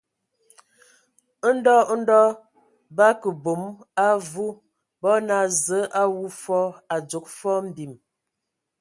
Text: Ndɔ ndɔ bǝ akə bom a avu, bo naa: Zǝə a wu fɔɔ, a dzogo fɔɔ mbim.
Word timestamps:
Ndɔ 1.55 1.75
ndɔ 1.99 2.19
bǝ 2.95 3.03
akə 3.11 3.29
bom 3.43 3.63
a 4.03 4.05
avu, 4.15 4.45
bo 5.01 5.11
naa: 5.27 5.45
Zǝə 5.63 5.77
a 6.01 6.03
wu 6.15 6.23
fɔɔ, 6.43 6.63
a 6.93 6.95
dzogo 7.07 7.29
fɔɔ 7.39 7.57
mbim. 7.67 7.91